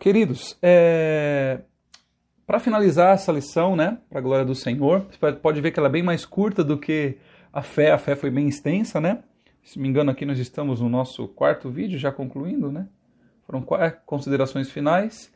[0.00, 1.60] queridos, é...
[2.46, 5.06] para finalizar essa lição, né, para a glória do Senhor,
[5.40, 7.18] pode ver que ela é bem mais curta do que
[7.52, 7.92] a fé.
[7.92, 9.22] A fé foi bem extensa, né?
[9.62, 12.88] Se me engano, aqui nós estamos no nosso quarto vídeo, já concluindo, né?
[13.46, 13.64] Foram
[14.06, 15.30] considerações finais.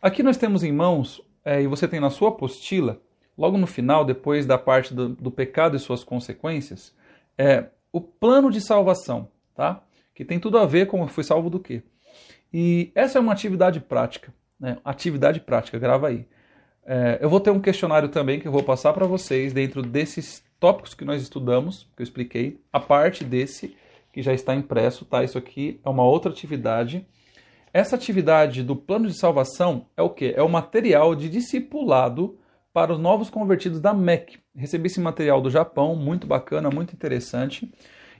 [0.00, 3.00] Aqui nós temos em mãos, é, e você tem na sua apostila,
[3.36, 6.94] logo no final, depois da parte do, do pecado e suas consequências,
[7.36, 9.82] é o plano de salvação, tá?
[10.14, 11.82] Que tem tudo a ver com foi salvo do quê?
[12.56, 14.78] E essa é uma atividade prática, né?
[14.84, 16.24] Atividade prática, grava aí.
[16.86, 20.40] É, eu vou ter um questionário também que eu vou passar para vocês dentro desses
[20.60, 23.76] tópicos que nós estudamos, que eu expliquei, a parte desse
[24.12, 25.24] que já está impresso, tá?
[25.24, 27.04] Isso aqui é uma outra atividade.
[27.72, 30.32] Essa atividade do plano de salvação é o que?
[30.36, 32.38] É o material de discipulado
[32.72, 34.38] para os novos convertidos da MEC.
[34.54, 37.68] Recebi esse material do Japão, muito bacana, muito interessante.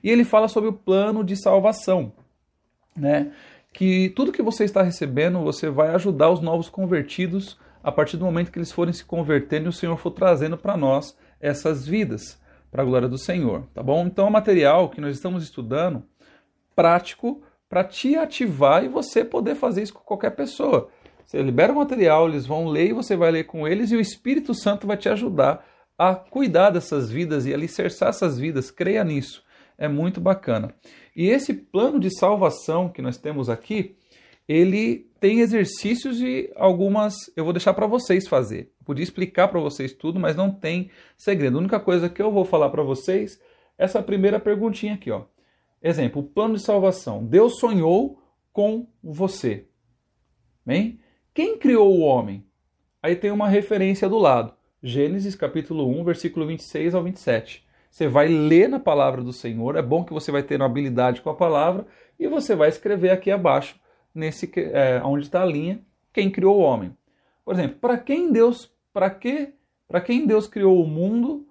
[0.03, 2.13] E ele fala sobre o plano de salvação,
[2.97, 3.31] né?
[3.75, 8.25] Que tudo que você está recebendo, você vai ajudar os novos convertidos a partir do
[8.25, 12.41] momento que eles forem se convertendo e o Senhor for trazendo para nós essas vidas,
[12.71, 14.07] para a glória do Senhor, tá bom?
[14.07, 16.03] Então, é um material que nós estamos estudando
[16.75, 20.89] prático para te ativar e você poder fazer isso com qualquer pessoa.
[21.27, 24.01] Você libera o material, eles vão ler e você vai ler com eles e o
[24.01, 25.67] Espírito Santo vai te ajudar
[25.99, 28.71] a cuidar dessas vidas e alicerçar essas vidas.
[28.71, 29.43] Creia nisso.
[29.77, 30.73] É muito bacana.
[31.15, 33.97] E esse plano de salvação que nós temos aqui,
[34.49, 38.73] ele tem exercícios e algumas eu vou deixar para vocês fazer.
[38.85, 41.57] podia explicar para vocês tudo, mas não tem segredo.
[41.57, 43.41] A única coisa que eu vou falar para vocês
[43.79, 45.23] é essa primeira perguntinha aqui, ó.
[45.83, 47.25] Exemplo, o plano de salvação.
[47.25, 48.21] Deus sonhou
[48.53, 49.67] com você.
[50.65, 51.01] Bem?
[51.33, 52.45] Quem criou o homem?
[53.03, 54.55] Aí tem uma referência do lado.
[54.83, 57.64] Gênesis capítulo 1, versículo 26 ao 27.
[57.95, 61.21] Você vai ler na palavra do Senhor, é bom que você vai ter uma habilidade
[61.21, 61.87] com a palavra
[62.19, 63.77] e você vai escrever aqui abaixo,
[64.13, 65.81] nesse é, onde está a linha,
[66.13, 66.93] quem criou o homem.
[67.45, 69.55] Por exemplo, para quem Deus, para que,
[69.87, 71.47] para quem Deus criou o mundo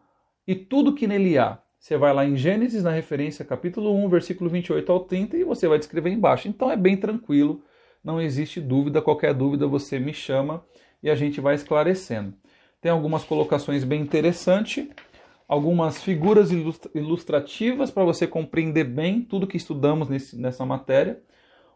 [0.45, 1.59] e tudo que nele há?
[1.79, 5.65] Você vai lá em Gênesis, na referência capítulo 1, versículo 28 ao 30, e você
[5.65, 6.49] vai descrever embaixo.
[6.49, 7.63] Então é bem tranquilo
[8.03, 10.61] não existe dúvida, qualquer dúvida você me chama
[11.01, 12.33] e a gente vai esclarecendo.
[12.81, 14.85] Tem algumas colocações bem interessantes,
[15.53, 21.21] algumas figuras ilustrativas para você compreender bem tudo que estudamos nesse, nessa matéria.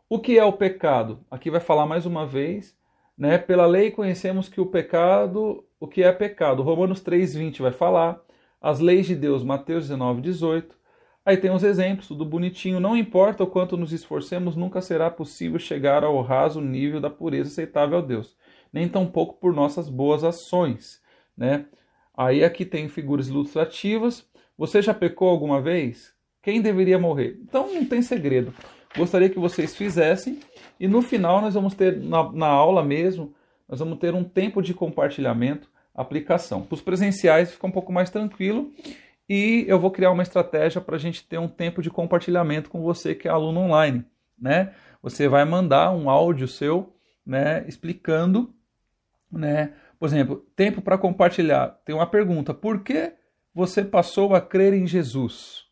[0.10, 1.20] O que é o pecado?
[1.30, 2.76] Aqui vai falar mais uma vez.
[3.16, 3.38] Né?
[3.38, 6.64] Pela lei conhecemos que o pecado, o que é pecado?
[6.64, 8.20] Romanos 3,20 vai falar.
[8.60, 10.76] As leis de Deus, Mateus 19, 18.
[11.24, 12.80] Aí tem os exemplos, tudo bonitinho.
[12.80, 17.50] Não importa o quanto nos esforcemos, nunca será possível chegar ao raso nível da pureza
[17.50, 18.36] aceitável a Deus,
[18.74, 21.02] nem tampouco por nossas boas ações,
[21.38, 21.66] né?
[22.18, 24.28] Aí aqui tem figuras ilustrativas.
[24.58, 26.12] Você já pecou alguma vez?
[26.42, 27.40] Quem deveria morrer?
[27.44, 28.52] Então não tem segredo.
[28.98, 30.40] Gostaria que vocês fizessem
[30.80, 33.36] e no final nós vamos ter na, na aula mesmo,
[33.70, 36.64] nós vamos ter um tempo de compartilhamento, aplicação.
[36.64, 38.72] Para os presenciais fica um pouco mais tranquilo
[39.30, 42.82] e eu vou criar uma estratégia para a gente ter um tempo de compartilhamento com
[42.82, 44.04] você que é aluno online,
[44.40, 44.74] né?
[45.04, 46.94] Você vai mandar um áudio seu,
[47.26, 48.54] né, explicando,
[49.32, 51.80] né, por exemplo, tempo para compartilhar.
[51.86, 53.14] Tem uma pergunta: por que
[53.54, 55.66] você passou a crer em Jesus?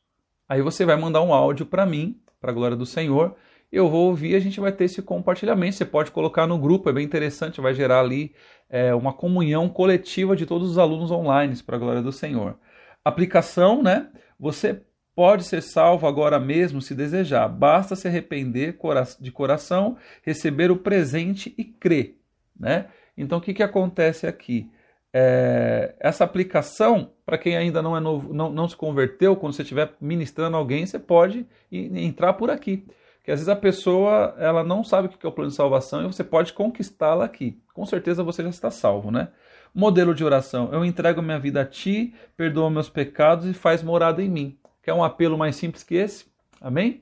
[0.48, 3.36] Aí você vai mandar um áudio para mim, para a glória do Senhor.
[3.72, 5.76] Eu vou ouvir, e a gente vai ter esse compartilhamento.
[5.76, 8.34] Você pode colocar no grupo, é bem interessante, vai gerar ali
[8.70, 12.58] é, uma comunhão coletiva de todos os alunos online, para a glória do Senhor.
[13.04, 14.10] Aplicação, né?
[14.40, 14.82] Você
[15.16, 17.48] pode ser salvo agora mesmo se desejar.
[17.48, 18.78] Basta se arrepender
[19.20, 22.18] de coração, receber o presente e crer,
[22.60, 22.88] né?
[23.18, 24.70] Então, o que, que acontece aqui?
[25.14, 29.62] É, essa aplicação, para quem ainda não é novo, não, não se converteu, quando você
[29.62, 32.86] estiver ministrando alguém, você pode entrar por aqui.
[33.26, 36.04] Porque às vezes a pessoa ela não sabe o que é o plano de salvação
[36.04, 37.60] e você pode conquistá-la aqui.
[37.74, 39.30] Com certeza você já está salvo, né?
[39.74, 44.22] Modelo de oração: Eu entrego minha vida a ti, perdoa meus pecados e faz morada
[44.22, 44.60] em mim.
[44.84, 46.28] Quer um apelo mais simples que esse?
[46.62, 47.02] Amém?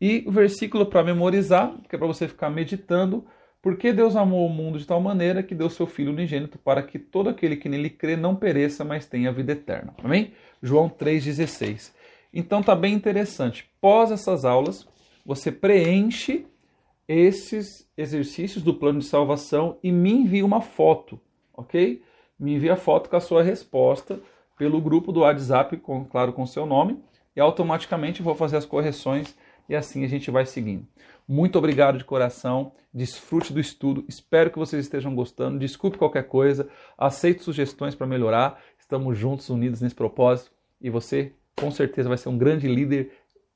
[0.00, 3.26] E o versículo para memorizar, que é para você ficar meditando.
[3.60, 6.98] Porque Deus amou o mundo de tal maneira que deu seu Filho unigênito para que
[6.98, 9.94] todo aquele que nele crê não pereça, mas tenha vida eterna.
[10.02, 10.32] Amém?
[10.62, 11.92] João 3,16.
[12.32, 13.68] Então tá bem interessante.
[13.80, 14.86] Pós essas aulas,
[15.24, 16.46] você preenche
[17.08, 21.20] esses exercícios do plano de salvação e me envia uma foto,
[21.52, 22.02] ok?
[22.38, 24.20] me envia foto com a sua resposta
[24.56, 26.98] pelo grupo do WhatsApp, com, claro, com seu nome,
[27.34, 29.36] e automaticamente vou fazer as correções
[29.68, 30.86] e assim a gente vai seguindo.
[31.28, 36.70] Muito obrigado de coração, desfrute do estudo, espero que vocês estejam gostando, desculpe qualquer coisa,
[36.96, 40.50] aceito sugestões para melhorar, estamos juntos, unidos nesse propósito.
[40.80, 43.12] E você com certeza vai ser um grande líder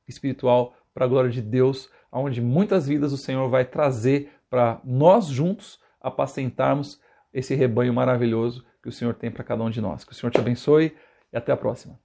[0.06, 5.28] espiritual para a glória de Deus, onde muitas vidas o Senhor vai trazer para nós
[5.28, 7.00] juntos apacentarmos
[7.32, 10.04] esse rebanho maravilhoso que o Senhor tem para cada um de nós.
[10.04, 10.94] Que o Senhor te abençoe
[11.32, 11.98] e até a próxima.